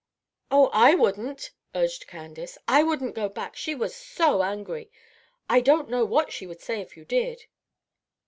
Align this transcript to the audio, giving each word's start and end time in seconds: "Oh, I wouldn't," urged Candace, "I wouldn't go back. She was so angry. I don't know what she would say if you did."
"Oh, 0.49 0.71
I 0.73 0.95
wouldn't," 0.95 1.51
urged 1.75 2.07
Candace, 2.07 2.57
"I 2.67 2.81
wouldn't 2.81 3.13
go 3.13 3.29
back. 3.29 3.55
She 3.55 3.75
was 3.75 3.95
so 3.95 4.41
angry. 4.41 4.89
I 5.47 5.61
don't 5.61 5.91
know 5.91 6.05
what 6.05 6.31
she 6.31 6.47
would 6.47 6.59
say 6.59 6.81
if 6.81 6.97
you 6.97 7.05
did." 7.05 7.45